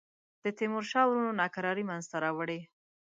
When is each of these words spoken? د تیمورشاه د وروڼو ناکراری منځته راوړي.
د 0.43 0.45
تیمورشاه 0.57 1.05
د 1.05 1.09
وروڼو 1.09 1.37
ناکراری 1.41 1.83
منځته 1.89 2.15
راوړي. 2.25 2.59